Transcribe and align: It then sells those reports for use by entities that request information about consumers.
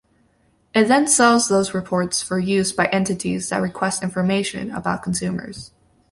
It 0.73 0.85
then 0.85 1.05
sells 1.05 1.47
those 1.47 1.75
reports 1.75 2.23
for 2.23 2.39
use 2.39 2.71
by 2.71 2.87
entities 2.87 3.49
that 3.49 3.61
request 3.61 4.01
information 4.01 4.71
about 4.71 5.03
consumers. 5.03 5.69